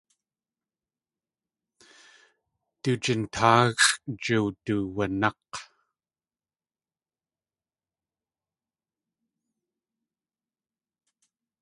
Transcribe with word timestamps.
Du 2.83 2.91
jintáaxʼ 3.03 3.89
jiwduwanák̲. 4.23 5.53